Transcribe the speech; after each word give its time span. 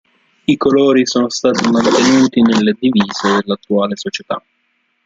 I 0.47 0.57
colori 0.57 1.05
sono 1.05 1.29
stati 1.29 1.69
mantenuti 1.69 2.41
nelle 2.41 2.75
divise 2.79 3.33
dell'attuale 3.39 3.95
società. 3.95 4.43